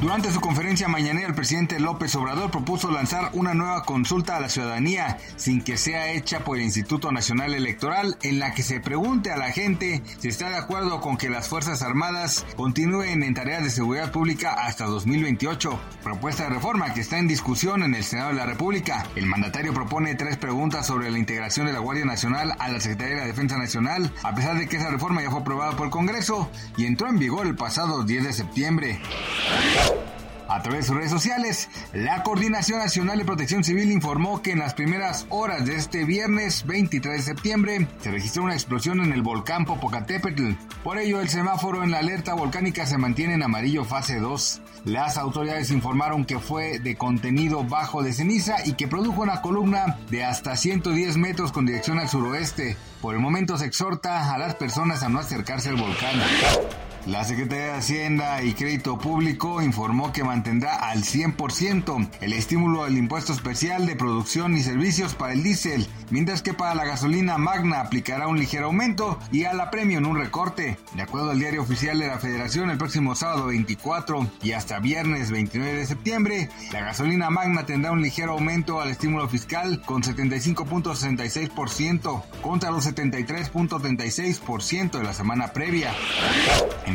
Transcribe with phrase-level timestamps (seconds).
[0.00, 4.50] Durante su conferencia mañanera, el presidente López Obrador propuso lanzar una nueva consulta a la
[4.50, 9.32] ciudadanía sin que sea hecha por el Instituto Nacional Electoral, en la que se pregunte
[9.32, 13.64] a la gente si está de acuerdo con que las Fuerzas Armadas continúen en tareas
[13.64, 15.80] de seguridad pública hasta 2028.
[16.02, 19.06] Propuesta de reforma que está en discusión en el Senado de la República.
[19.16, 23.14] El mandatario propone tres preguntas sobre la integración de la Guardia Nacional a la Secretaría
[23.14, 25.90] de la Defensa Nacional, a pesar de que esa reforma ya fue aprobada por el
[25.90, 29.00] Congreso y entró en vigor el pasado 10 de septiembre.
[30.48, 34.60] A través de sus redes sociales, la Coordinación Nacional de Protección Civil informó que en
[34.60, 39.22] las primeras horas de este viernes 23 de septiembre se registró una explosión en el
[39.22, 40.52] volcán Popocatépetl.
[40.84, 44.60] Por ello, el semáforo en la alerta volcánica se mantiene en amarillo fase 2.
[44.84, 49.98] Las autoridades informaron que fue de contenido bajo de ceniza y que produjo una columna
[50.10, 52.76] de hasta 110 metros con dirección al suroeste.
[53.02, 56.20] Por el momento se exhorta a las personas a no acercarse al volcán.
[57.06, 62.98] La Secretaría de Hacienda y Crédito Público informó que mantendrá al 100% el estímulo del
[62.98, 67.80] impuesto especial de producción y servicios para el diésel, mientras que para la gasolina magna
[67.80, 70.78] aplicará un ligero aumento y a la premium un recorte.
[70.94, 75.30] De acuerdo al diario oficial de la Federación, el próximo sábado 24 y hasta viernes
[75.30, 82.24] 29 de septiembre, la gasolina magna tendrá un ligero aumento al estímulo fiscal con 75.66%
[82.42, 85.94] contra los 73.36% de la semana previa.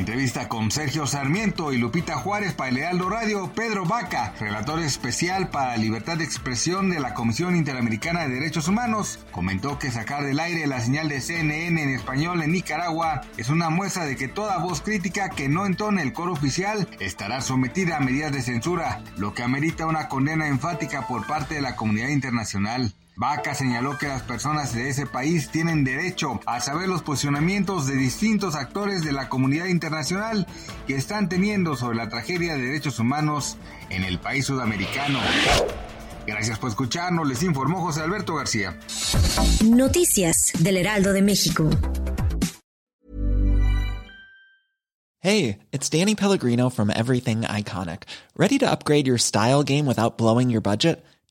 [0.00, 5.76] Entrevista con Sergio Sarmiento y Lupita Juárez para el Radio, Pedro Vaca, relator especial para
[5.76, 10.66] libertad de expresión de la Comisión Interamericana de Derechos Humanos, comentó que sacar del aire
[10.66, 14.80] la señal de CNN en español en Nicaragua es una muestra de que toda voz
[14.80, 19.42] crítica que no entone el coro oficial estará sometida a medidas de censura, lo que
[19.42, 22.94] amerita una condena enfática por parte de la comunidad internacional.
[23.16, 27.94] Vaca señaló que las personas de ese país tienen derecho a saber los posicionamientos de
[27.94, 30.48] distintos actores de la comunidad internacional
[30.88, 33.56] que están teniendo sobre la tragedia de derechos humanos
[33.88, 35.20] en el país sudamericano.
[36.26, 38.76] Gracias por escucharnos, les informó José Alberto García.
[39.64, 41.70] Noticias del Heraldo de México.
[45.20, 48.02] Hey, it's Danny Pellegrino from Everything Iconic.
[48.36, 51.02] ¿Ready to upgrade your style game without blowing your budget?